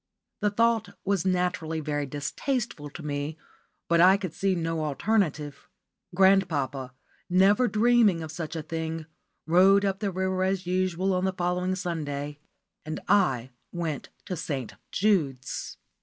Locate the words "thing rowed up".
8.63-9.99